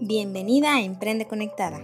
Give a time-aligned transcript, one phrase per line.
[0.00, 1.80] Bienvenida a Emprende Conectada.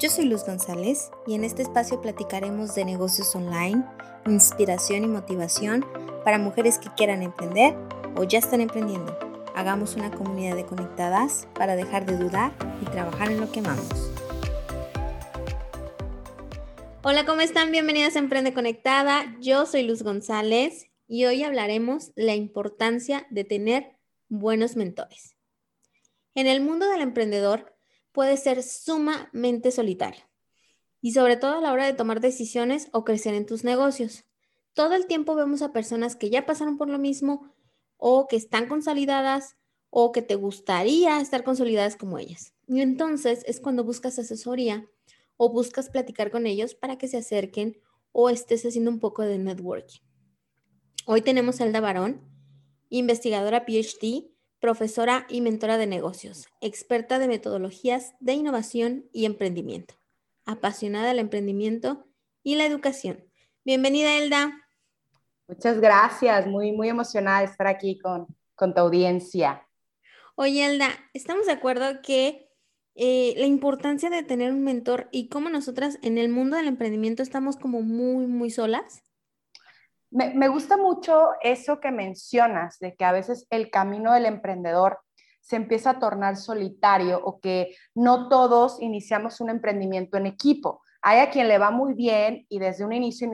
[0.00, 3.84] Yo soy Luz González y en este espacio platicaremos de negocios online,
[4.26, 5.86] inspiración y motivación
[6.24, 7.76] para mujeres que quieran emprender
[8.16, 9.16] o ya están emprendiendo.
[9.54, 14.10] Hagamos una comunidad de conectadas para dejar de dudar y trabajar en lo que amamos.
[17.04, 17.70] Hola, ¿cómo están?
[17.70, 19.36] Bienvenidas a Emprende Conectada.
[19.40, 25.36] Yo soy Luz González y hoy hablaremos la importancia de tener buenos mentores.
[26.34, 27.76] En el mundo del emprendedor
[28.12, 30.24] puede ser sumamente solitario
[31.00, 34.24] y sobre todo a la hora de tomar decisiones o crecer en tus negocios.
[34.72, 37.52] Todo el tiempo vemos a personas que ya pasaron por lo mismo
[37.98, 39.56] o que están consolidadas
[39.90, 42.54] o que te gustaría estar consolidadas como ellas.
[42.66, 44.88] Y entonces es cuando buscas asesoría
[45.36, 47.78] o buscas platicar con ellos para que se acerquen
[48.12, 50.00] o estés haciendo un poco de networking.
[51.04, 52.22] Hoy tenemos a Elda Barón,
[52.88, 54.31] investigadora PhD
[54.62, 59.94] profesora y mentora de negocios, experta de metodologías de innovación y emprendimiento,
[60.46, 62.06] apasionada del emprendimiento
[62.44, 63.24] y la educación.
[63.64, 64.52] Bienvenida, Elda.
[65.48, 69.66] Muchas gracias, muy, muy emocionada de estar aquí con, con tu audiencia.
[70.36, 72.48] Oye, Elda, estamos de acuerdo que
[72.94, 77.24] eh, la importancia de tener un mentor y cómo nosotras en el mundo del emprendimiento
[77.24, 79.02] estamos como muy, muy solas.
[80.12, 84.98] Me, gusta mucho eso que mencionas, de que a veces el camino del emprendedor
[85.40, 90.82] se empieza a tornar solitario o que no todos iniciamos un emprendimiento en equipo.
[91.00, 93.26] Hay a quien le va muy bien y desde un inicio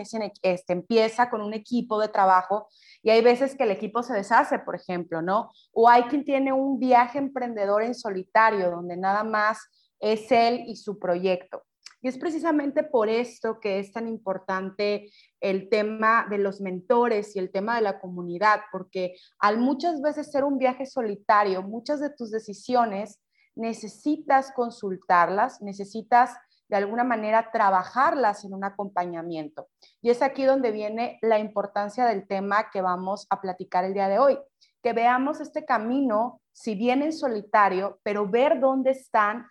[0.43, 2.69] este, empieza con un equipo de trabajo
[3.03, 5.51] y hay veces que el equipo se deshace, por ejemplo, ¿no?
[5.73, 9.59] O hay quien tiene un viaje emprendedor en solitario donde nada más
[9.99, 11.65] es él y su proyecto.
[12.01, 15.11] Y es precisamente por esto que es tan importante
[15.41, 20.31] el tema de los mentores y el tema de la comunidad, porque al muchas veces
[20.31, 23.21] ser un viaje solitario, muchas de tus decisiones
[23.57, 26.37] necesitas consultarlas, necesitas
[26.69, 29.69] de alguna manera trabajarlas en un acompañamiento.
[30.03, 34.09] Y es aquí donde viene la importancia del tema que vamos a platicar el día
[34.09, 34.39] de hoy,
[34.83, 39.47] que veamos este camino, si bien en solitario, pero ver dónde están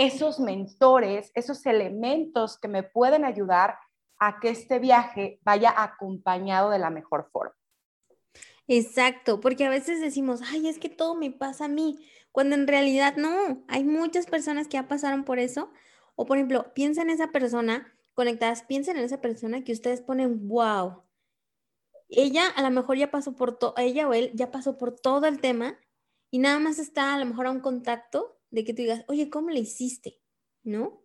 [0.00, 3.76] esos mentores, esos elementos que me pueden ayudar
[4.18, 7.54] a que este viaje vaya acompañado de la mejor forma.
[8.66, 11.98] Exacto, porque a veces decimos, ay, es que todo me pasa a mí,
[12.32, 15.70] cuando en realidad no, hay muchas personas que ya pasaron por eso.
[16.16, 20.48] O por ejemplo, piensa en esa persona, conectadas, piensen en esa persona que ustedes ponen,
[20.48, 21.02] wow,
[22.08, 25.26] ella a lo mejor ya pasó por todo, ella o él ya pasó por todo
[25.26, 25.78] el tema
[26.30, 29.30] y nada más está a lo mejor a un contacto de que tú digas, oye,
[29.30, 30.18] ¿cómo le hiciste?
[30.62, 31.02] ¿No?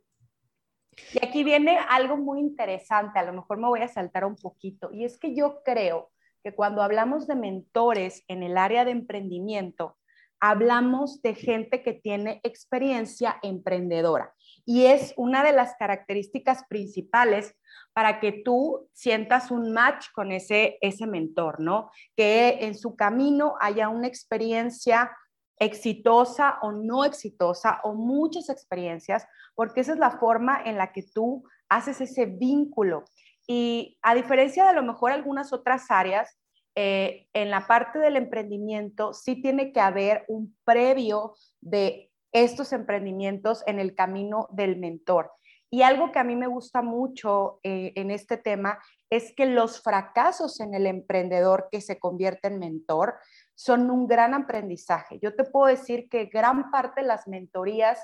[1.13, 4.91] Y aquí viene algo muy interesante, a lo mejor me voy a saltar un poquito,
[4.93, 6.11] y es que yo creo
[6.43, 9.97] que cuando hablamos de mentores en el área de emprendimiento,
[10.39, 14.33] hablamos de gente que tiene experiencia emprendedora.
[14.63, 17.55] Y es una de las características principales
[17.93, 21.89] para que tú sientas un match con ese, ese mentor, ¿no?
[22.15, 25.11] Que en su camino haya una experiencia
[25.59, 31.03] exitosa o no exitosa o muchas experiencias, porque esa es la forma en la que
[31.03, 33.05] tú haces ese vínculo.
[33.47, 36.37] Y a diferencia de a lo mejor algunas otras áreas,
[36.75, 43.63] eh, en la parte del emprendimiento sí tiene que haber un previo de estos emprendimientos
[43.65, 45.31] en el camino del mentor.
[45.71, 48.79] Y algo que a mí me gusta mucho eh, en este tema
[49.09, 53.15] es que los fracasos en el emprendedor que se convierte en mentor
[53.55, 55.19] son un gran aprendizaje.
[55.21, 57.99] Yo te puedo decir que gran parte de las mentorías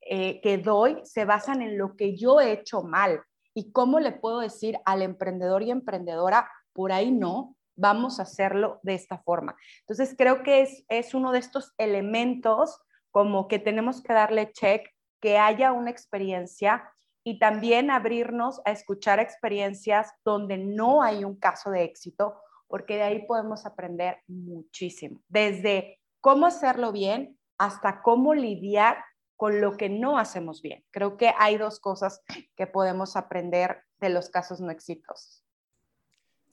[0.00, 3.22] eh, que doy se basan en lo que yo he hecho mal
[3.54, 8.80] y cómo le puedo decir al emprendedor y emprendedora, por ahí no, vamos a hacerlo
[8.82, 9.56] de esta forma.
[9.80, 12.80] Entonces, creo que es, es uno de estos elementos
[13.10, 14.88] como que tenemos que darle check,
[15.20, 16.90] que haya una experiencia
[17.24, 22.41] y también abrirnos a escuchar experiencias donde no hay un caso de éxito
[22.72, 28.96] porque de ahí podemos aprender muchísimo, desde cómo hacerlo bien hasta cómo lidiar
[29.36, 30.82] con lo que no hacemos bien.
[30.90, 32.22] Creo que hay dos cosas
[32.56, 35.44] que podemos aprender de los casos no exitosos.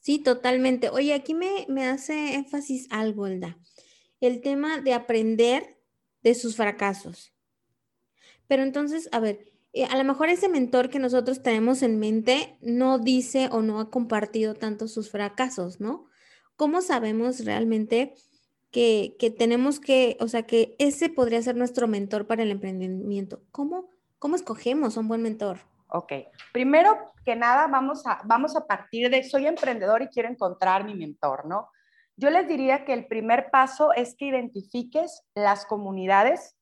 [0.00, 0.90] Sí, totalmente.
[0.90, 3.56] Oye, aquí me, me hace énfasis algo, Elda.
[4.20, 5.78] El tema de aprender
[6.22, 7.32] de sus fracasos.
[8.46, 12.58] Pero entonces, a ver, eh, a lo mejor ese mentor que nosotros tenemos en mente
[12.60, 16.09] no dice o no ha compartido tanto sus fracasos, ¿no?
[16.60, 18.12] ¿Cómo sabemos realmente
[18.70, 23.40] que, tenemos que, o sea, que ese podría ser nuestro mentor para el emprendimiento?
[23.50, 25.60] ¿Cómo, cómo escogemos un buen mentor?
[25.88, 26.12] Ok,
[26.52, 30.94] primero que nada vamos a, vamos a partir de, soy emprendedor y quiero encontrar mi
[30.94, 31.70] mentor, ¿no?
[32.14, 36.58] Yo les diría que el primer paso es que identifiques las comunidades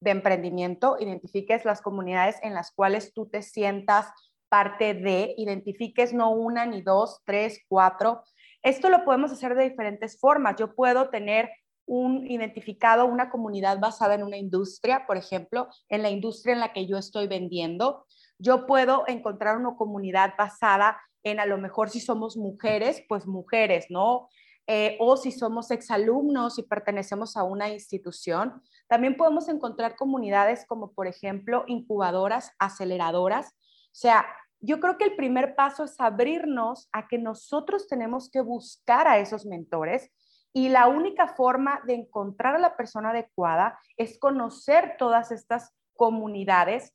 [0.00, 4.12] de emprendimiento, identifiques las comunidades en las cuales tú te sientas
[4.50, 8.22] parte de, identifiques no una, ni dos, tres, cuatro.
[8.62, 10.56] Esto lo podemos hacer de diferentes formas.
[10.58, 11.50] Yo puedo tener
[11.86, 16.72] un identificado una comunidad basada en una industria, por ejemplo, en la industria en la
[16.72, 18.06] que yo estoy vendiendo.
[18.38, 23.86] Yo puedo encontrar una comunidad basada en a lo mejor si somos mujeres, pues mujeres,
[23.90, 24.28] ¿no?
[24.68, 28.62] Eh, o si somos exalumnos y pertenecemos a una institución.
[28.86, 33.48] También podemos encontrar comunidades como, por ejemplo, incubadoras, aceleradoras.
[33.48, 34.26] O sea,
[34.60, 39.18] yo creo que el primer paso es abrirnos a que nosotros tenemos que buscar a
[39.18, 40.10] esos mentores
[40.52, 46.92] y la única forma de encontrar a la persona adecuada es conocer todas estas comunidades,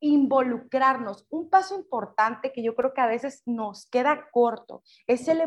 [0.00, 1.26] involucrarnos.
[1.30, 5.40] Un paso importante que yo creo que a veces nos queda corto es el,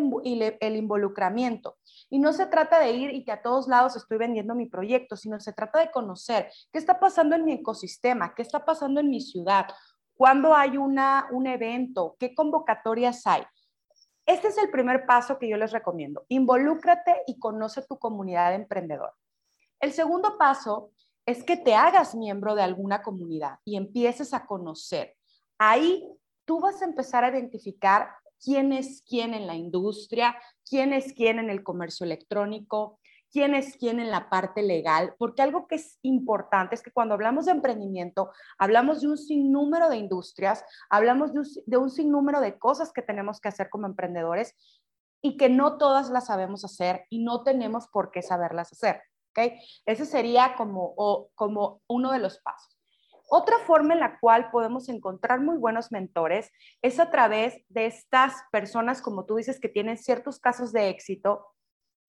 [0.76, 1.78] involucramiento.
[2.10, 5.16] Y no se trata de ir y que a todos lados estoy vendiendo mi proyecto,
[5.16, 9.10] sino se trata de conocer qué está pasando en mi ecosistema, qué está pasando en
[9.10, 9.68] mi ciudad,
[10.18, 13.44] cuándo hay una, un evento, qué convocatorias hay.
[14.26, 16.26] Este es el primer paso que yo les recomiendo.
[16.28, 19.14] Involúcrate y conoce tu comunidad emprendedora.
[19.80, 20.92] El segundo paso
[21.26, 25.16] es que te hagas miembro de alguna comunidad y empieces a conocer.
[25.58, 26.04] Ahí
[26.46, 28.10] tú vas a empezar a identificar
[28.44, 30.36] quién es quién en la industria,
[30.68, 33.00] quién es quién en el comercio electrónico,
[33.32, 37.14] quién es quién en la parte legal, porque algo que es importante es que cuando
[37.14, 42.92] hablamos de emprendimiento, hablamos de un sinnúmero de industrias, hablamos de un, sinnúmero de cosas
[42.92, 44.56] que tenemos que hacer como emprendedores
[45.22, 49.02] y que no todas las sabemos hacer y no tenemos por qué saberlas hacer.
[49.32, 49.60] ¿okay?
[49.86, 50.96] Ese sería como,
[51.36, 52.78] como uno de los pasos.
[53.30, 56.50] Otra forma en la cual podemos encontrar muy buenos mentores
[56.82, 61.46] es a través de estas personas, como tú dices, que tienen ciertos casos de éxito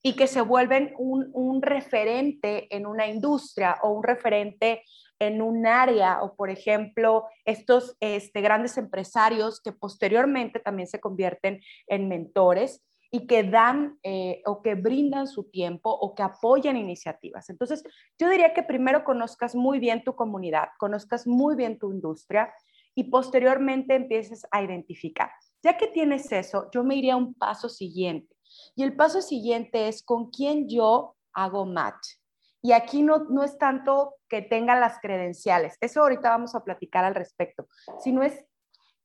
[0.02, 4.82] y que se vuelven un, referente en una industria o un referente
[5.18, 11.60] en un área o, por ejemplo, estos este, grandes empresarios que posteriormente también se convierten
[11.88, 17.50] en mentores y que dan eh, o que brindan su tiempo o que apoyan iniciativas.
[17.50, 17.82] Entonces,
[18.18, 22.52] yo diría que primero conozcas muy bien tu comunidad, conozcas muy bien tu industria
[22.94, 25.30] y posteriormente empieces a identificar.
[25.62, 28.37] Ya que tienes eso, yo me iría a un paso siguiente
[28.74, 32.16] y el paso siguiente es con quién yo hago match.
[32.60, 37.04] Y aquí no, no es tanto que tenga las credenciales, eso ahorita vamos a platicar
[37.04, 37.68] al respecto,
[38.00, 38.44] sino es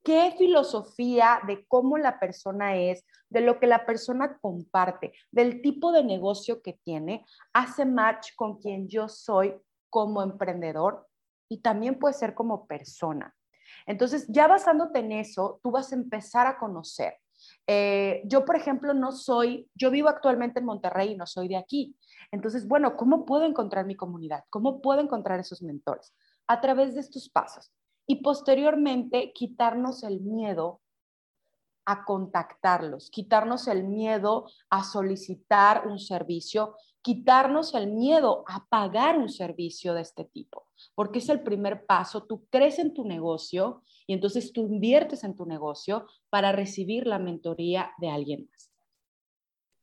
[0.03, 5.91] qué filosofía de cómo la persona es, de lo que la persona comparte, del tipo
[5.91, 9.55] de negocio que tiene, hace match con quien yo soy
[9.89, 11.07] como emprendedor
[11.49, 13.35] y también puede ser como persona.
[13.85, 17.17] Entonces, ya basándote en eso, tú vas a empezar a conocer
[17.67, 21.57] eh, yo, por ejemplo, no soy, yo vivo actualmente en Monterrey y no soy de
[21.57, 21.95] aquí.
[22.31, 24.43] Entonces, bueno, ¿cómo puedo encontrar mi comunidad?
[24.49, 26.13] ¿Cómo puedo encontrar esos mentores?
[26.47, 27.71] A través de estos pasos.
[28.05, 30.81] Y posteriormente, quitarnos el miedo
[31.85, 39.29] a contactarlos, quitarnos el miedo a solicitar un servicio, quitarnos el miedo a pagar un
[39.29, 42.23] servicio de este tipo, porque es el primer paso.
[42.23, 47.19] Tú crees en tu negocio y entonces tú inviertes en tu negocio para recibir la
[47.19, 48.71] mentoría de alguien más.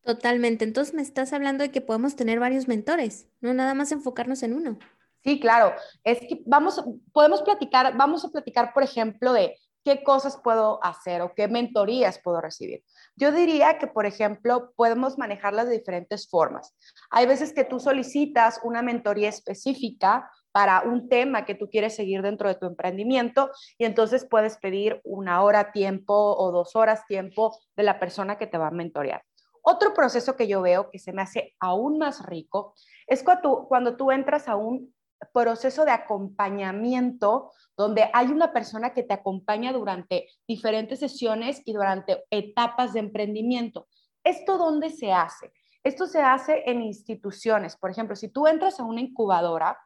[0.03, 0.65] Totalmente.
[0.65, 4.55] Entonces me estás hablando de que podemos tener varios mentores, no nada más enfocarnos en
[4.55, 4.79] uno.
[5.23, 5.75] Sí, claro.
[6.03, 6.83] Es que vamos,
[7.13, 12.21] podemos platicar, vamos a platicar, por ejemplo, de qué cosas puedo hacer o qué mentorías
[12.23, 12.85] puedo recibir.
[13.17, 16.77] Yo diría que, por ejemplo, podemos manejarlas de diferentes formas.
[17.11, 22.23] Hay veces que tú solicitas una mentoría específica para un tema que tú quieres seguir
[22.23, 27.57] dentro de tu emprendimiento y entonces puedes pedir una hora tiempo o dos horas tiempo
[27.77, 29.23] de la persona que te va a mentorear.
[29.63, 32.75] Otro proceso que yo veo que se me hace aún más rico
[33.07, 34.95] es cuando tú, cuando tú entras a un
[35.33, 42.25] proceso de acompañamiento donde hay una persona que te acompaña durante diferentes sesiones y durante
[42.31, 43.89] etapas de emprendimiento.
[44.25, 45.53] ¿Esto dónde se hace?
[45.83, 47.77] Esto se hace en instituciones.
[47.77, 49.79] Por ejemplo, si tú entras a una incubadora,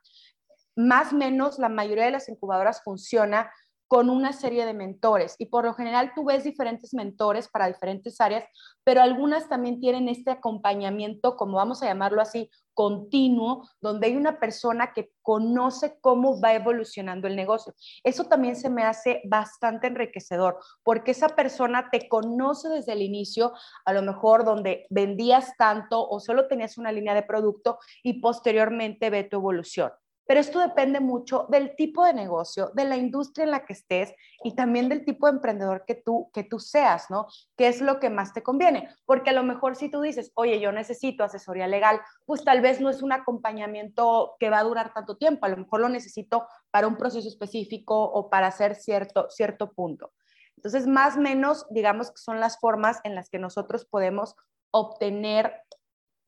[0.77, 3.53] más o menos la mayoría de las incubadoras funciona
[3.89, 8.21] con una serie de mentores y por lo general tú ves diferentes mentores para diferentes
[8.21, 8.45] áreas,
[8.83, 14.39] pero algunas también tienen este acompañamiento, como vamos a llamarlo así, continuo, donde hay una
[14.39, 17.73] persona que conoce cómo va evolucionando el negocio.
[18.03, 23.53] Eso también se me hace bastante enriquecedor, porque esa persona te conoce desde el inicio,
[23.85, 29.09] a lo mejor donde vendías tanto o solo tenías una línea de producto y posteriormente
[29.11, 29.93] ve tu evolución.
[30.27, 34.15] Pero esto depende mucho del tipo de negocio, de la industria en la que estés
[34.43, 37.27] y también del tipo de emprendedor que tú, que tú seas, ¿no?
[37.57, 38.89] ¿Qué es lo que más te conviene?
[39.05, 42.81] Porque a lo mejor si tú dices, oye, yo necesito asesoría legal, pues tal vez
[42.81, 46.47] no es un acompañamiento que va a durar tanto tiempo, a lo mejor lo necesito
[46.71, 50.13] para un proceso específico o para hacer cierto, cierto punto.
[50.57, 54.35] Entonces, más o menos, digamos que son las formas en las que nosotros podemos
[54.71, 55.53] obtener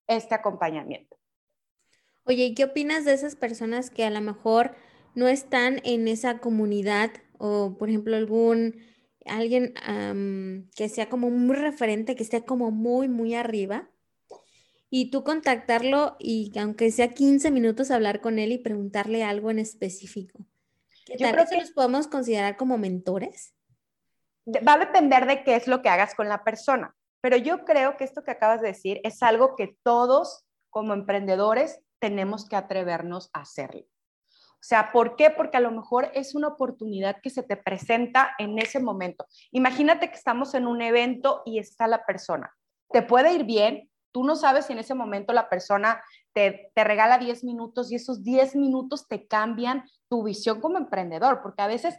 [0.07, 1.16] este acompañamiento.
[2.27, 4.75] Oye, ¿y qué opinas de esas personas que a lo mejor
[5.15, 8.85] no están en esa comunidad o, por ejemplo, algún
[9.25, 9.75] alguien
[10.75, 13.89] que sea como muy referente, que esté como muy, muy arriba?
[14.91, 19.61] Y tú contactarlo y aunque sea 15 minutos hablar con él y preguntarle algo en
[19.61, 20.47] específico.
[21.05, 21.39] ¿Qué tal?
[21.39, 23.55] ¿Eso los podemos considerar como mentores?
[24.47, 27.97] Va a depender de qué es lo que hagas con la persona, pero yo creo
[27.97, 33.31] que esto que acabas de decir es algo que todos como emprendedores tenemos que atrevernos
[33.33, 33.83] a hacerlo.
[34.57, 35.31] O sea, ¿por qué?
[35.31, 39.27] Porque a lo mejor es una oportunidad que se te presenta en ese momento.
[39.53, 42.53] Imagínate que estamos en un evento y está la persona.
[42.91, 46.85] Te puede ir bien, tú no sabes si en ese momento la persona te, te
[46.85, 51.67] regala 10 minutos y esos 10 minutos te cambian tu visión como emprendedor, porque a
[51.67, 51.99] veces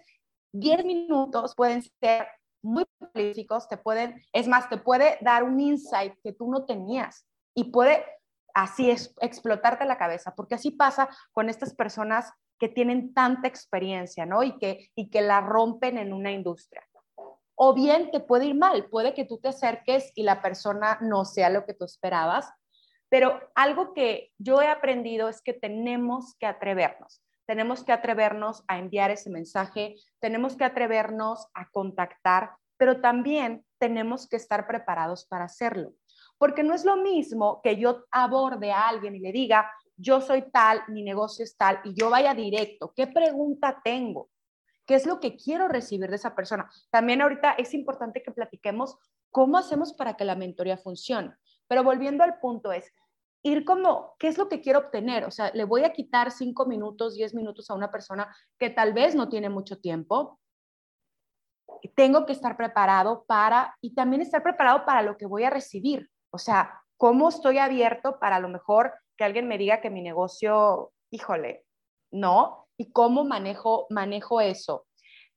[0.54, 2.28] 10 minutos pueden ser
[2.64, 7.28] muy prolíficos, te pueden, es más, te puede dar un insight que tú no tenías
[7.56, 8.04] y puede
[8.58, 14.26] así es explotarte la cabeza, porque así pasa con estas personas que tienen tanta experiencia,
[14.26, 14.42] ¿no?
[14.42, 16.84] Y que, y que la rompen en una industria.
[17.54, 21.24] O bien te puede ir mal, puede que tú te acerques y la persona no
[21.24, 22.52] sea lo que tú esperabas,
[23.10, 28.80] pero algo que yo he aprendido es que tenemos que atrevernos, tenemos que atrevernos a
[28.80, 35.46] enviar ese mensaje, tenemos que atrevernos a contactar, pero también tenemos que estar preparados para
[35.46, 35.94] hacerlo.
[36.38, 40.44] Porque no es lo mismo que yo aborde a alguien y le diga, yo soy
[40.52, 42.94] tal, mi negocio es tal, y yo vaya directo.
[42.96, 44.30] ¿Qué pregunta tengo?
[44.86, 46.70] ¿Qué es lo que quiero recibir de esa persona?
[46.92, 48.98] También ahorita es importante que platiquemos
[49.32, 51.36] cómo hacemos para que la mentoría funcione.
[51.68, 52.92] Pero volviendo al punto es,
[53.44, 55.26] ir como, ¿qué es lo que quiero obtener?
[55.26, 58.94] O sea, le voy a quitar cinco minutos, diez minutos a una persona que tal
[58.94, 60.40] vez no tiene mucho tiempo.
[61.96, 66.10] Tengo que estar preparado para, y también estar preparado para lo que voy a recibir.
[66.32, 70.02] O sea, ¿cómo estoy abierto para a lo mejor que alguien me diga que mi
[70.02, 71.66] negocio, híjole,
[72.12, 72.68] no?
[72.78, 74.86] ¿Y cómo manejo, manejo eso?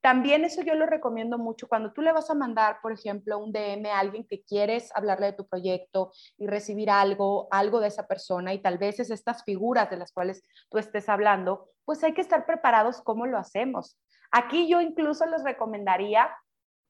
[0.00, 3.52] También eso yo lo recomiendo mucho cuando tú le vas a mandar, por ejemplo, un
[3.52, 8.06] DM a alguien que quieres hablarle de tu proyecto y recibir algo, algo de esa
[8.06, 12.14] persona y tal vez es estas figuras de las cuales tú estés hablando, pues hay
[12.14, 13.98] que estar preparados cómo lo hacemos.
[14.30, 16.30] Aquí yo incluso les recomendaría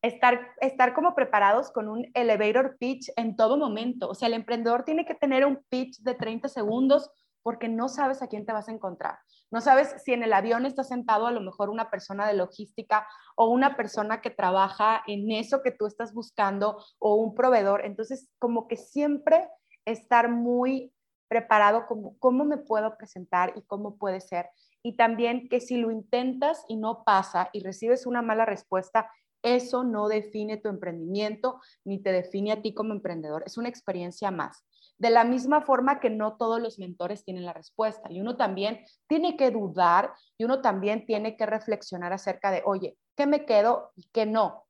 [0.02, 4.09] estar, estar como preparados con un elevator pitch en todo momento.
[4.09, 7.11] O sea, el emprendedor tiene que tener un pitch de 30 segundos
[7.42, 9.19] porque no sabes a quién te vas a encontrar.
[9.50, 13.07] No sabes si en el avión está sentado a lo mejor una persona de logística
[13.35, 17.85] o una persona que trabaja en eso que tú estás buscando o un proveedor.
[17.85, 19.49] Entonces, como que siempre
[19.85, 20.92] estar muy
[21.28, 24.50] preparado como cómo me puedo presentar y cómo puede ser.
[24.83, 29.11] Y también que si lo intentas y no pasa y recibes una mala respuesta,
[29.42, 33.42] eso no define tu emprendimiento ni te define a ti como emprendedor.
[33.47, 34.64] Es una experiencia más.
[34.99, 38.85] De la misma forma que no todos los mentores tienen la respuesta y uno también
[39.06, 43.92] tiene que dudar y uno también tiene que reflexionar acerca de, oye, ¿qué me quedo
[43.97, 44.66] y qué no?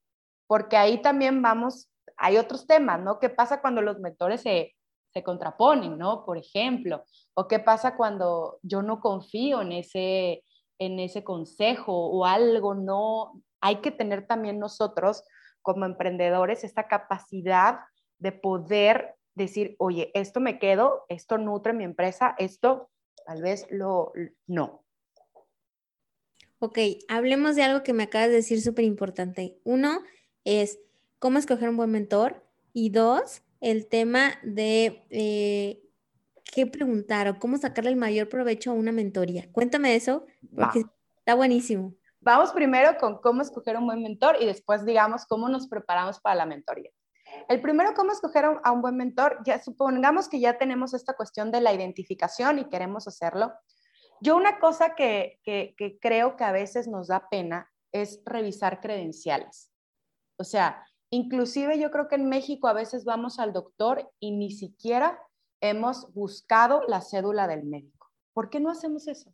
[0.47, 3.19] Porque ahí también vamos, hay otros temas, ¿no?
[3.19, 4.77] ¿Qué pasa cuando los mentores se,
[5.13, 6.25] se contraponen, ¿no?
[6.25, 10.45] Por ejemplo, o qué pasa cuando yo no confío en ese,
[10.79, 15.25] en ese consejo o algo no, hay que tener también nosotros
[15.63, 17.81] como emprendedores esta capacidad
[18.19, 22.91] de poder decir, oye, esto me quedo, esto nutre mi empresa, esto
[23.27, 24.13] tal vez lo
[24.47, 24.85] no.
[26.59, 29.59] Ok, hablemos de algo que me acabas de decir súper importante.
[29.65, 30.01] Uno
[30.45, 30.79] es
[31.19, 35.83] cómo escoger un buen mentor y dos, el tema de eh,
[36.53, 39.51] qué preguntar o cómo sacarle el mayor provecho a una mentoría.
[39.53, 40.85] Cuéntame eso porque
[41.19, 41.95] está buenísimo.
[42.21, 46.37] Vamos primero con cómo escoger un buen mentor y después digamos cómo nos preparamos para
[46.37, 46.91] la mentoría.
[47.49, 51.51] El primero, cómo escoger a un buen mentor, ya supongamos que ya tenemos esta cuestión
[51.51, 53.55] de la identificación y queremos hacerlo.
[54.21, 58.81] Yo una cosa que, que, que creo que a veces nos da pena es revisar
[58.81, 59.73] credenciales.
[60.37, 64.51] O sea, inclusive yo creo que en México a veces vamos al doctor y ni
[64.51, 65.19] siquiera
[65.61, 68.11] hemos buscado la cédula del médico.
[68.35, 69.33] ¿Por qué no hacemos eso?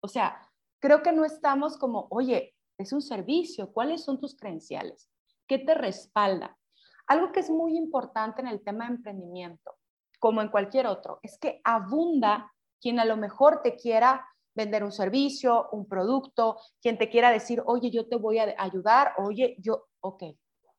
[0.00, 0.51] O sea,
[0.82, 5.08] creo que no estamos como, oye, es un servicio, ¿cuáles son tus credenciales?
[5.46, 6.58] ¿Qué te respalda?
[7.06, 9.76] Algo que es muy importante en el tema de emprendimiento,
[10.18, 14.90] como en cualquier otro, es que abunda quien a lo mejor te quiera vender un
[14.90, 19.86] servicio, un producto, quien te quiera decir, oye, yo te voy a ayudar, oye, yo,
[20.00, 20.24] ok,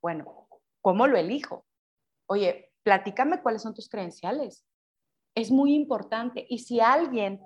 [0.02, 0.50] bueno,
[0.82, 1.66] ¿cómo lo elijo?
[2.28, 4.66] Oye, platícame cuáles son tus credenciales.
[5.34, 6.46] Es muy importante.
[6.50, 7.42] Y si alguien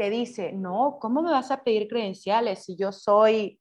[0.00, 3.60] te dice, no, ¿cómo me vas a pedir credenciales si yo soy,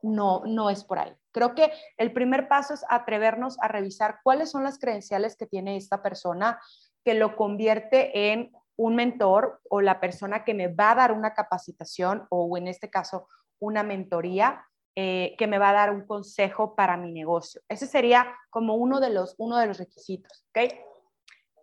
[0.00, 1.12] no, no es por ahí.
[1.32, 5.76] Creo que el primer paso es atrevernos a revisar cuáles son las credenciales que tiene
[5.76, 6.60] esta persona
[7.04, 11.34] que lo convierte en un mentor o la persona que me va a dar una
[11.34, 13.26] capacitación o en este caso
[13.58, 17.62] una mentoría eh, que me va a dar un consejo para mi negocio.
[17.68, 20.46] Ese sería como uno de los, uno de los requisitos.
[20.50, 20.68] ¿okay?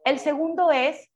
[0.04, 1.10] El segundo es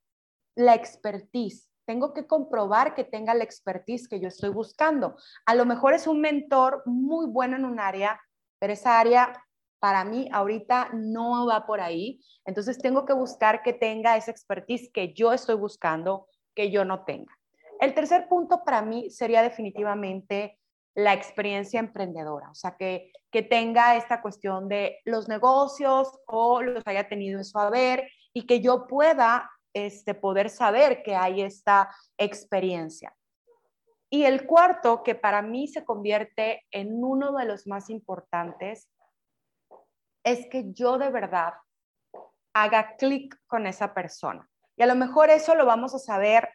[0.55, 1.72] la expertise.
[1.85, 5.15] Tengo que comprobar que tenga la expertise que yo estoy buscando.
[5.45, 8.21] A lo mejor es un mentor muy bueno en un área,
[8.59, 9.33] pero esa área
[9.79, 12.21] para mí ahorita no va por ahí.
[12.45, 17.03] Entonces tengo que buscar que tenga esa expertise que yo estoy buscando, que yo no
[17.03, 17.37] tenga.
[17.81, 20.57] El tercer punto para mí sería definitivamente
[20.95, 26.83] la experiencia emprendedora, o sea, que, que tenga esta cuestión de los negocios o los
[26.85, 31.93] haya tenido en su haber y que yo pueda este, poder saber que hay esta
[32.17, 33.15] experiencia.
[34.09, 38.87] Y el cuarto, que para mí se convierte en uno de los más importantes,
[40.23, 41.53] es que yo de verdad
[42.53, 44.47] haga clic con esa persona.
[44.77, 46.47] Y a lo mejor eso lo vamos a saber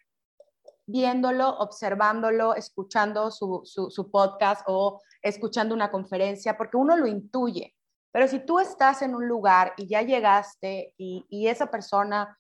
[0.87, 7.75] viéndolo, observándolo, escuchando su, podcast o escuchando una conferencia, porque uno lo intuye.
[8.13, 12.38] Pero si tú estás en un lugar y ya llegaste y esa persona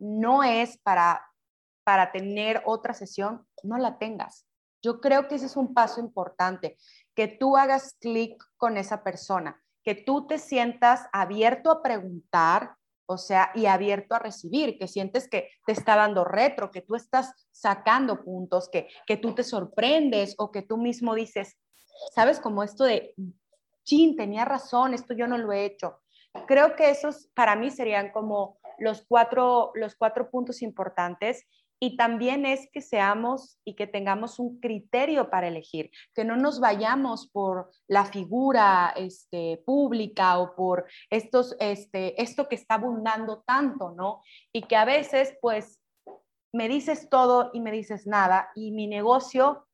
[0.00, 1.24] no es para,
[1.84, 4.46] para tener otra sesión, no la tengas.
[4.82, 6.76] Yo creo que ese es un paso importante,
[7.14, 12.74] que tú hagas clic con esa persona que tú te sientas abierto a preguntar,
[13.06, 16.94] o sea, y abierto a recibir, que sientes que te está dando retro, que tú
[16.94, 21.56] estás sacando puntos, que, que tú te sorprendes o que tú mismo dices,
[22.14, 23.14] sabes, como esto de,
[23.82, 26.02] chin, tenía razón, esto yo no lo he hecho.
[26.46, 31.46] Creo que esos para mí serían como los cuatro, los cuatro puntos importantes
[31.80, 36.60] y también es que seamos y que tengamos un criterio para elegir, que no nos
[36.60, 43.92] vayamos por la figura este, pública o por estos, este, esto que está abundando tanto,
[43.92, 44.22] ¿no?
[44.52, 45.80] Y que a veces, pues,
[46.52, 49.66] me dices todo y me dices nada y mi negocio,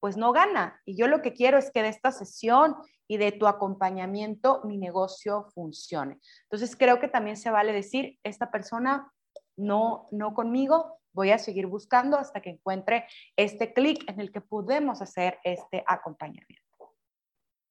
[0.00, 0.80] pues, no gana.
[0.84, 2.74] Y yo lo que quiero es que de esta sesión
[3.08, 6.18] y de tu acompañamiento mi negocio funcione.
[6.44, 9.12] Entonces, creo que también se vale decir, esta persona
[9.56, 14.40] no, no conmigo, voy a seguir buscando hasta que encuentre este clic en el que
[14.40, 16.64] podemos hacer este acompañamiento.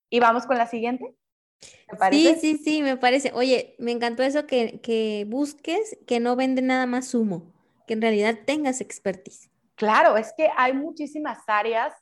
[0.09, 1.15] Y vamos con la siguiente.
[2.11, 3.31] Sí, sí, sí, me parece.
[3.33, 7.51] Oye, me encantó eso que, que busques, que no vende nada más humo,
[7.87, 9.49] que en realidad tengas expertise.
[9.75, 11.93] Claro, es que hay muchísimas áreas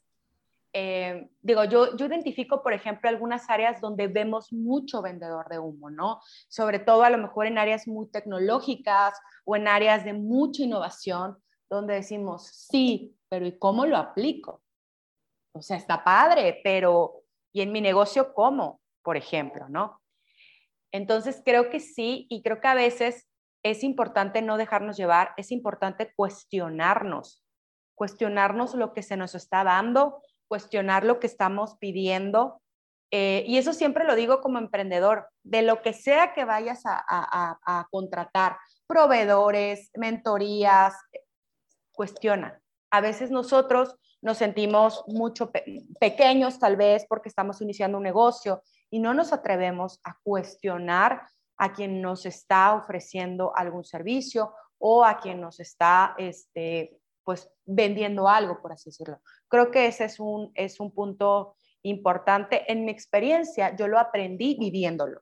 [0.74, 5.90] eh, digo, yo, yo identifico, por ejemplo, algunas áreas donde vemos mucho vendedor de humo,
[5.90, 6.22] ¿no?
[6.48, 11.38] Sobre todo a lo mejor en áreas muy tecnológicas o en áreas de mucha innovación,
[11.70, 14.62] donde decimos, sí, pero ¿y cómo lo aplico?
[15.54, 18.80] O sea, está padre, pero ¿y en mi negocio cómo?
[19.04, 20.02] Por ejemplo, ¿no?
[20.94, 23.28] Entonces, creo que sí, y creo que a veces
[23.64, 27.44] es importante no dejarnos llevar, es importante cuestionarnos,
[27.96, 32.62] cuestionarnos lo que se nos está dando, cuestionar lo que estamos pidiendo.
[33.10, 37.88] Eh, y eso siempre lo digo como emprendedor, de lo que sea que vayas a,
[37.90, 40.94] contratar, proveedores, mentorías,
[41.94, 42.62] cuestiona.
[42.92, 45.54] A veces nosotros nos sentimos mucho
[46.02, 51.72] pequeños tal vez porque estamos iniciando un negocio y no nos atrevemos a cuestionar a
[51.72, 58.62] quien nos está ofreciendo algún servicio o a quien nos está este, pues vendiendo algo,
[58.62, 59.22] por así decirlo.
[59.48, 62.72] Creo que ese es un, es un punto importante.
[62.72, 65.22] En mi experiencia, yo lo aprendí viviéndolo.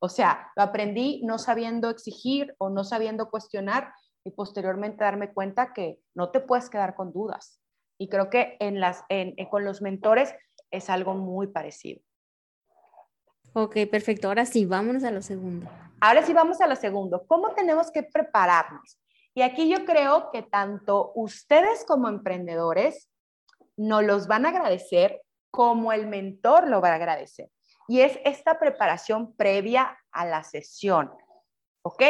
[0.00, 3.92] O sea, lo aprendí no sabiendo exigir o no sabiendo cuestionar
[4.24, 7.60] y posteriormente darme cuenta que no te puedes quedar con dudas.
[7.98, 10.34] Y creo que en las, en, con los mentores
[10.70, 12.00] es algo muy parecido.
[13.52, 14.28] Ok, perfecto.
[14.28, 15.68] Ahora sí, vámonos a lo segundo.
[16.00, 17.26] Ahora sí, vamos a lo segundo.
[17.26, 18.98] ¿Cómo tenemos que prepararnos?
[19.34, 23.08] Y aquí yo creo que tanto ustedes como emprendedores
[23.76, 27.50] nos los van a agradecer como el mentor lo va a agradecer.
[27.88, 31.10] Y es esta preparación previa a la sesión.
[31.82, 32.02] ¿Ok?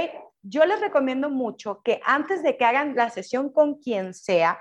[0.43, 4.61] Yo les recomiendo mucho que antes de que hagan la sesión con quien sea,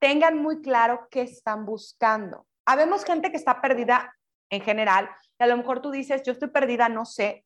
[0.00, 2.46] tengan muy claro qué están buscando.
[2.64, 4.12] Habemos gente que está perdida
[4.50, 7.44] en general, y a lo mejor tú dices, yo estoy perdida, no sé,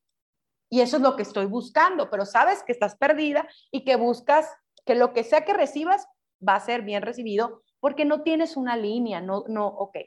[0.69, 4.51] y eso es lo que estoy buscando, pero sabes que estás perdida y que buscas
[4.85, 6.09] que lo que sea que recibas
[6.47, 9.99] va a ser bien recibido porque no tienes una línea, no, no, ok.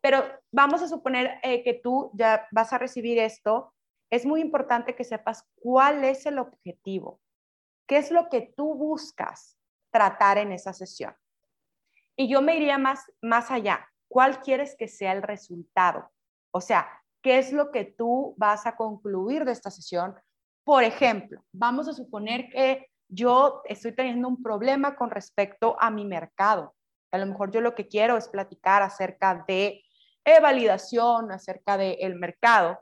[0.00, 3.74] Pero vamos a suponer eh, que tú ya vas a recibir esto.
[4.10, 7.20] Es muy importante que sepas cuál es el objetivo,
[7.86, 9.56] qué es lo que tú buscas
[9.90, 11.14] tratar en esa sesión.
[12.16, 13.88] Y yo me iría más, más allá.
[14.08, 16.10] ¿Cuál quieres que sea el resultado?
[16.50, 16.88] O sea,
[17.26, 20.14] ¿qué es lo que tú vas a concluir de esta sesión?
[20.62, 26.04] Por ejemplo, vamos a suponer que yo estoy teniendo un problema con respecto a mi
[26.04, 26.76] mercado.
[27.10, 29.82] A lo mejor yo lo que quiero es platicar acerca de
[30.40, 32.78] validación, acerca del mercado.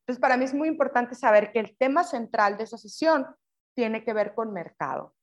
[0.00, 3.28] Entonces, para mí es muy importante saber que el tema central de esa sesión
[3.76, 5.14] tiene que ver con mercado.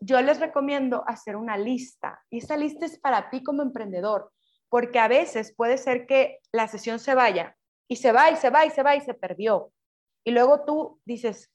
[0.00, 4.32] Yo les recomiendo hacer una lista y esa lista es para ti como emprendedor,
[4.68, 7.56] porque a veces puede ser que la sesión se vaya
[7.88, 9.72] y se va y se va y se va y se perdió.
[10.24, 11.52] Y luego tú dices,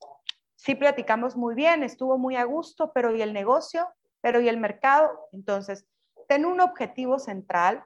[0.56, 3.88] sí platicamos muy bien, estuvo muy a gusto, pero ¿y el negocio?
[4.22, 5.28] ¿Pero y el mercado?
[5.34, 5.86] Entonces,
[6.28, 7.84] ten un objetivo central.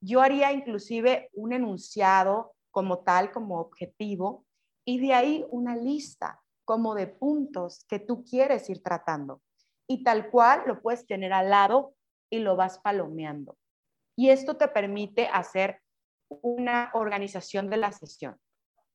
[0.00, 4.44] Yo haría inclusive un enunciado como tal, como objetivo,
[4.84, 9.40] y de ahí una lista como de puntos que tú quieres ir tratando.
[9.86, 11.94] Y tal cual lo puedes tener al lado
[12.30, 13.56] y lo vas palomeando.
[14.18, 15.80] Y esto te permite hacer
[16.28, 18.36] una organización de la sesión.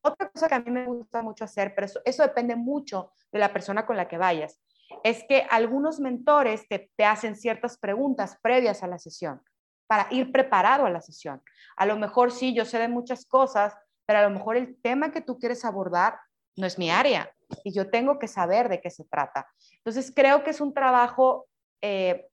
[0.02, 3.54] Otra cosa que a mí me gusta mucho hacer, pero eso, depende mucho de la
[3.54, 4.60] persona con la que vayas,
[5.02, 9.42] es que algunos mentores te, te hacen ciertas preguntas previas a la sesión
[9.88, 11.42] para ir preparado a la sesión.
[11.78, 13.74] A lo mejor sí, yo sé de muchas cosas,
[14.06, 16.20] pero a lo mejor el tema que tú quieres abordar
[16.58, 17.34] no es mi área
[17.64, 19.48] y yo tengo que saber de qué se trata.
[19.78, 21.48] Entonces, creo que es un trabajo,
[21.82, 22.28] eh,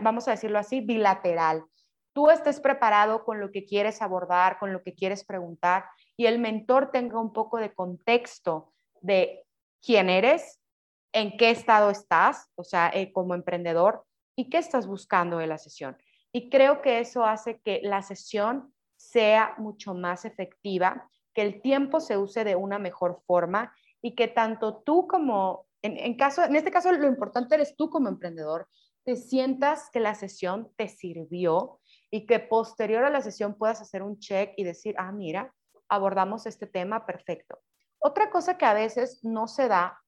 [0.00, 1.64] vamos a decirlo así, bilateral.
[2.12, 5.84] Tú estés preparado con lo que quieres abordar, con lo que quieres preguntar
[6.16, 9.46] y el mentor tenga un poco de contexto de
[9.80, 10.60] quién eres,
[11.12, 14.04] en qué estado estás, o sea, eh, como emprendedor,
[14.36, 15.96] y qué estás buscando de la sesión.
[16.32, 22.00] Y creo que eso hace que la sesión sea mucho más efectiva, que el tiempo
[22.00, 26.70] se use de una mejor forma y que tanto tú como, en, caso, en este
[26.70, 28.68] caso lo importante eres tú como emprendedor,
[29.04, 31.79] te sientas que la sesión te sirvió
[32.10, 35.54] y que posterior a la sesión puedas hacer un check y decir, ah, mira,
[35.88, 37.58] abordamos este tema, perfecto.
[37.98, 40.00] Otra cosa que a veces no se da,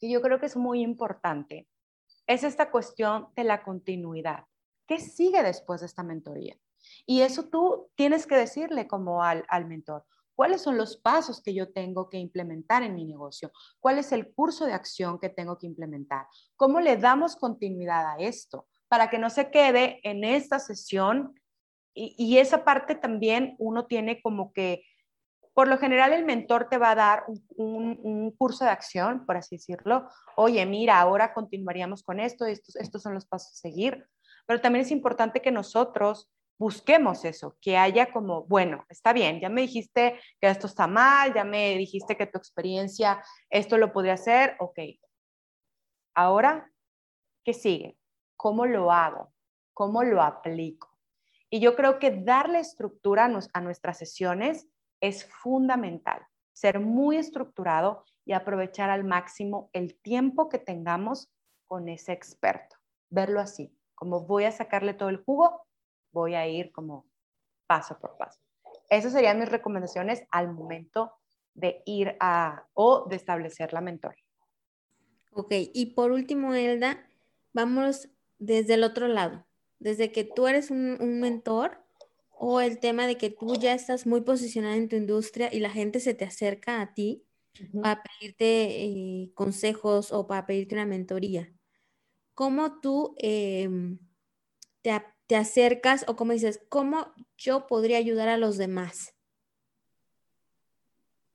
[0.00, 1.68] y yo creo que es muy importante,
[2.26, 4.44] es esta cuestión de la continuidad.
[4.86, 6.56] ¿Qué sigue después de esta mentoría?
[7.04, 11.52] Y eso tú tienes que decirle como al, al mentor, ¿cuáles son los pasos que
[11.52, 13.50] yo tengo que implementar en mi negocio?
[13.80, 16.28] ¿Cuál es el curso de acción que tengo que implementar?
[16.54, 18.67] ¿Cómo le damos continuidad a esto?
[18.88, 21.34] Para que no se quede en esta sesión
[21.94, 24.84] y, esa parte también uno tiene como que,
[25.52, 27.24] por lo general el mentor te va a dar
[27.56, 30.08] un, curso de acción, por así decirlo.
[30.36, 34.06] Oye, mira, ahora continuaríamos con esto, estos, estos son los pasos a seguir.
[34.46, 39.48] Pero también es importante que nosotros busquemos eso, que haya como, bueno, está bien, ya
[39.48, 44.14] me dijiste que esto está mal, ya me dijiste que tu experiencia esto lo podría
[44.14, 44.78] hacer, ok.
[46.14, 46.70] Ahora,
[47.44, 47.96] ¿qué sigue?
[48.38, 49.32] ¿Cómo lo hago?
[49.74, 50.96] ¿Cómo lo aplico?
[51.50, 54.68] Y yo creo que darle estructura a, nuestras sesiones
[55.00, 61.32] es fundamental, ser muy estructurado y aprovechar al máximo el tiempo que tengamos
[61.66, 62.76] con ese experto.
[63.10, 65.66] Verlo así, como voy a sacarle todo el jugo,
[66.12, 67.06] voy a ir como
[67.66, 68.40] paso por paso.
[68.88, 71.12] Esas serían mis recomendaciones al momento
[71.54, 74.22] de ir a o de establecer la mentoría.
[75.32, 77.04] Ok, y por último, Elda,
[77.52, 79.48] vamos desde el otro lado
[79.78, 81.82] desde que tú eres un, mentor
[82.30, 85.70] o el tema de que tú ya estás muy posicionada en tu industria y la
[85.70, 87.24] gente se te acerca a ti
[87.82, 91.52] para pedirte eh, consejos o para pedirte una mentoría.
[92.34, 93.98] ¿Cómo tú em,
[94.82, 99.16] te, te, acercas o cómo dices, cómo yo podría ayudar a los demás?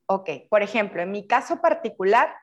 [0.06, 2.34] Ok, por ejemplo, en mi caso particular,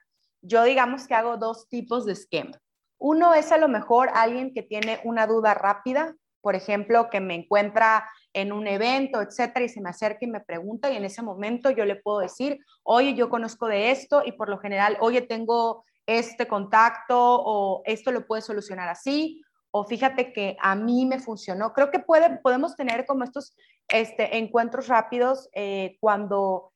[0.42, 2.62] yo digamos que hago dos tipos de esquema.
[3.04, 7.34] Uno es a lo mejor alguien que tiene una duda rápida, por ejemplo, que me
[7.34, 11.24] encuentra en un evento, etcétera, y se me acerca y me pregunta, y en ese
[11.24, 15.22] momento yo le puedo decir, oye, yo conozco de esto, y por lo general, oye,
[15.22, 21.20] tengo este contacto, o esto lo puedes solucionar así, o fíjate que a mí me
[21.20, 21.74] funcionó.
[21.74, 23.56] Creo que puede, podemos tener como estos
[23.88, 26.72] este, encuentros rápidos eh, cuando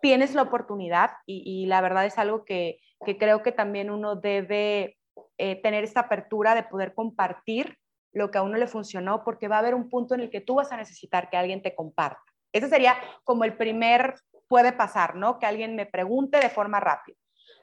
[0.00, 2.78] tienes la oportunidad, y, la verdad es algo que
[3.18, 4.98] creo que también uno debe
[5.38, 7.78] eh, tener esta apertura de poder compartir
[8.12, 10.40] lo que a uno le funcionó, porque va a haber un punto en el que
[10.40, 12.22] tú vas a necesitar que alguien te comparta.
[12.52, 14.14] Ese sería como el primer,
[14.48, 15.38] puede pasar, ¿no?
[15.38, 17.16] Que alguien me pregunte de forma rápida.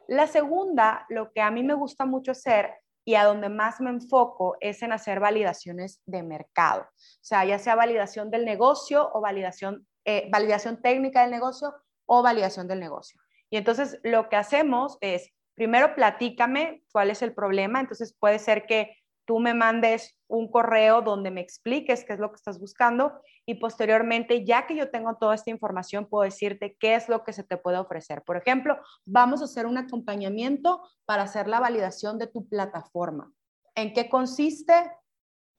[0.08, 2.74] La segunda, lo que a mí me gusta mucho hacer
[3.06, 6.82] y a donde más me enfoco es en hacer validaciones de mercado.
[6.84, 11.74] O sea, ya sea validación del negocio o validación, eh, validación técnica del negocio
[12.06, 13.22] o validación del negocio.
[13.50, 17.80] Y entonces lo que hacemos es, primero platícame cuál es el problema.
[17.80, 22.32] Entonces puede ser que tú me mandes un correo donde me expliques qué es lo
[22.32, 26.95] que estás buscando y posteriormente, ya que yo tengo toda esta información, puedo decirte qué
[26.95, 28.24] es lo que se te puede ofrecer.
[28.24, 33.32] Por ejemplo, vamos a hacer un acompañamiento para hacer la validación de tu plataforma.
[33.76, 34.74] ¿En qué consiste?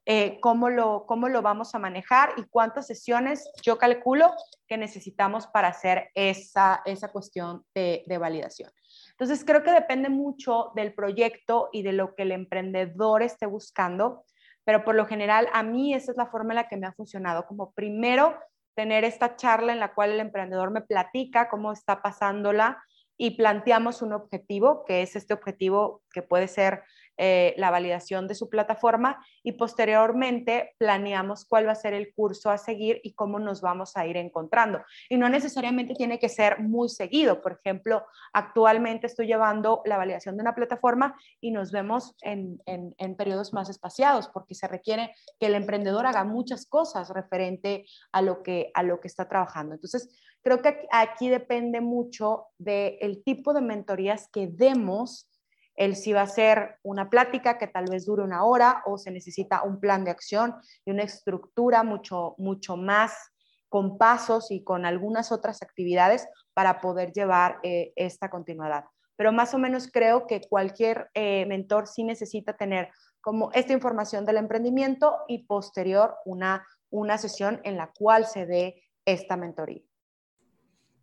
[0.05, 4.35] Eh, cómo, lo, cómo lo vamos a manejar y cuántas sesiones yo calculo
[4.67, 8.73] que necesitamos para hacer esa, esa cuestión de, de validación.
[9.13, 14.25] Entonces, creo que depende mucho del proyecto y de lo que el emprendedor esté buscando,
[14.65, 16.93] pero por lo general a mí esa es la forma en la que me ha
[16.93, 18.39] funcionado, como primero
[18.75, 22.83] tener esta charla en la cual el emprendedor me platica cómo está pasándola
[23.19, 26.83] y planteamos un objetivo, que es este objetivo que puede ser
[27.17, 32.51] eh, la validación de su plataforma y posteriormente planeamos cuál va a ser el curso
[32.51, 34.83] a seguir y cómo nos vamos a ir encontrando.
[35.09, 37.43] Y no necesariamente tiene que ser muy seguido.
[37.43, 43.17] Por ejemplo, actualmente estoy llevando la validación de una plataforma y nos vemos en, en
[43.17, 48.43] periodos más espaciados porque se requiere que el emprendedor haga muchas cosas referente a lo
[48.43, 49.75] que, a lo que está trabajando.
[49.75, 50.09] Entonces,
[50.43, 55.29] creo que aquí depende mucho del tipo de mentorías que demos
[55.77, 59.11] el si va a ser una plática que tal vez dure una hora o se
[59.11, 63.13] necesita un plan de acción y una estructura mucho, mucho más
[63.69, 68.85] con pasos y con algunas otras actividades para poder llevar eh, esta continuidad.
[69.17, 72.91] Pero más o menos creo que cualquier eh, mentor sí necesita tener
[73.23, 78.83] como esta información del emprendimiento y posterior una, una sesión en la cual se dé
[79.07, 79.83] esta mentoría.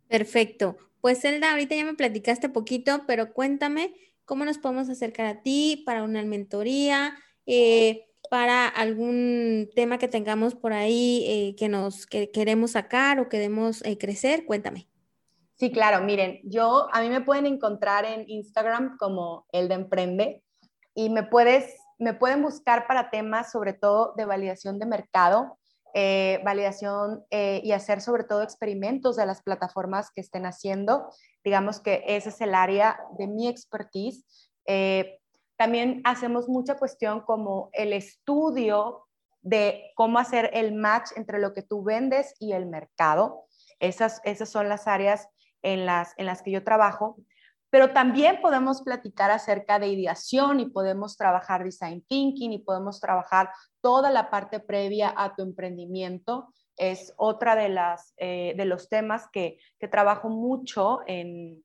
[0.08, 0.76] Perfecto.
[1.00, 3.94] Pues Zelda, ahorita ya me platicaste poquito, pero cuéntame
[4.30, 10.54] cómo nos podemos acercar a ti para una mentoría, eh, para algún tema que tengamos
[10.54, 14.44] por ahí eh, que nos queremos sacar o queremos eh, crecer.
[14.46, 14.88] Cuéntame.
[15.56, 20.44] Sí, claro, miren, yo a mí me pueden encontrar en Instagram como el de emprende
[20.94, 25.58] y me puedes me pueden buscar para temas sobre todo de validación de mercado,
[26.44, 31.08] validación y hacer sobre todo experimentos de las plataformas que estén haciendo
[31.44, 34.24] Digamos que ese es el área de mi expertise.
[34.66, 35.20] Eh,
[35.56, 39.06] también hacemos mucha cuestión como el estudio
[39.42, 43.46] de cómo hacer el match entre lo que tú vendes y el mercado.
[43.78, 45.28] Esas, esas son las áreas
[45.62, 47.16] en las, en las que yo trabajo.
[47.70, 53.50] Pero también podemos platicar acerca de ideación y podemos trabajar design thinking y podemos trabajar
[53.80, 59.28] toda la parte previa a tu emprendimiento es otra de, las, eh, de los temas
[59.30, 59.58] que,
[59.90, 61.62] trabajo mucho en,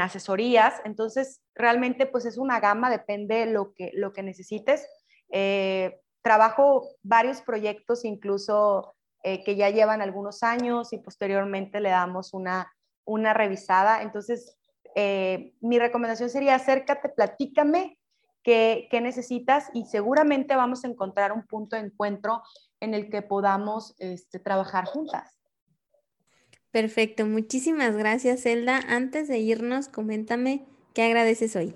[0.00, 0.80] asesorías.
[0.84, 4.84] Entonces, realmente pues es una gama, depende lo que, lo que necesites.
[5.30, 12.34] Eh, trabajo varios proyectos, incluso eh, que ya llevan algunos años y posteriormente le damos
[12.34, 12.72] una,
[13.04, 14.02] una revisada.
[14.02, 14.56] Entonces,
[15.60, 17.98] mi recomendación sería acércate, platícame
[18.42, 22.42] qué, qué necesitas y seguramente vamos a encontrar un punto de encuentro
[22.80, 25.36] en el que podamos este, trabajar juntas.
[26.70, 28.80] Perfecto, muchísimas gracias, Zelda.
[28.88, 31.74] Antes de irnos, coméntame qué agradeces hoy.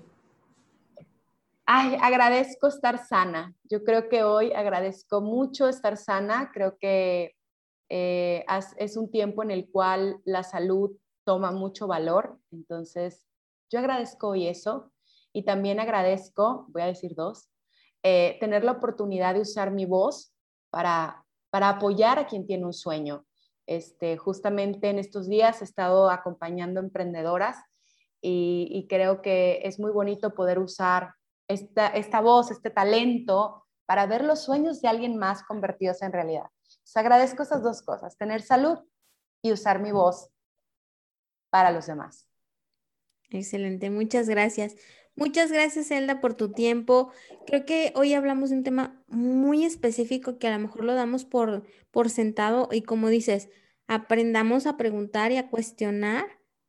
[1.65, 3.55] Ay, agradezco estar sana.
[3.63, 6.51] Yo creo que hoy agradezco mucho estar sana.
[6.53, 7.35] Creo que
[7.89, 8.45] eh,
[8.77, 10.91] es un tiempo en el cual la salud
[11.31, 12.37] toma mucho valor.
[12.51, 13.25] Entonces,
[13.69, 14.91] yo agradezco hoy eso.
[15.31, 17.49] Y también agradezco, voy a decir dos,
[18.03, 20.33] eh, tener la oportunidad de usar mi voz
[20.69, 23.25] para, para apoyar a quien tiene un sueño.
[23.65, 27.55] Este, justamente en estos días he estado acompañando emprendedoras
[28.21, 31.13] y, creo que es muy bonito poder usar
[31.47, 36.47] esta, esta, voz, este talento para ver los sueños de alguien más convertidos en realidad.
[36.83, 38.79] Les agradezco esas dos cosas, tener salud
[39.41, 40.29] y usar mi voz
[41.51, 42.27] para los demás.
[43.29, 44.75] Excelente, muchas gracias.
[45.15, 47.11] Muchas gracias, Elda, por tu tiempo.
[47.45, 51.25] Creo que hoy hablamos de un tema muy específico que a lo mejor lo damos
[51.25, 53.49] por, por sentado y como dices,
[53.87, 56.25] aprendamos a preguntar y a cuestionar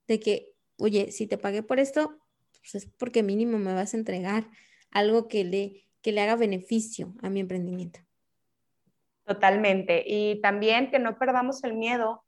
[0.09, 2.19] de que, oye, si te pagué por esto,
[2.61, 4.51] pues es porque mínimo me vas a entregar
[4.91, 8.01] algo que le, que le haga beneficio a mi emprendimiento.
[9.25, 10.03] Totalmente.
[10.07, 12.25] Y también que no perdamos el miedo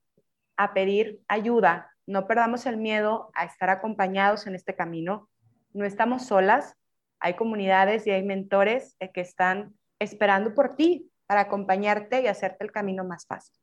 [0.56, 5.28] a pedir ayuda, no perdamos el miedo a estar acompañados en este camino
[5.74, 6.76] no estamos solas,
[7.18, 12.64] hay comunidades y hay mentores eh, que están esperando por ti para acompañarte y hacerte
[12.64, 13.54] el camino más fácil.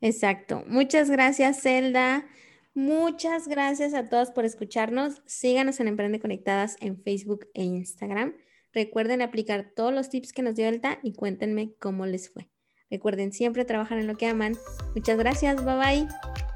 [0.00, 0.62] Exacto.
[0.66, 2.26] Muchas gracias, Zelda.
[2.74, 5.22] Muchas gracias a todas por escucharnos.
[5.26, 8.34] Síganos en Emprende Conectadas en Facebook e Instagram.
[8.72, 12.50] Recuerden aplicar todos los tips que nos dio Elta y cuéntenme cómo les fue.
[12.90, 14.54] Recuerden siempre trabajar en lo que aman.
[14.94, 16.55] Muchas gracias, bye bye.